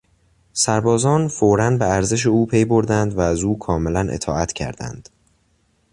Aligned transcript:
سربازان 0.53 1.27
فورا 1.27 1.69
به 1.77 1.85
ارزش 1.89 2.27
او 2.27 2.45
پی 2.45 2.65
بردند 2.65 3.13
و 3.13 3.19
از 3.19 3.43
او 3.43 3.59
کاملا 3.59 4.07
اطاعت 4.11 4.53
کردند. 4.53 5.09